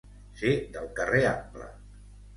[0.39, 1.69] Ser del carrer ample.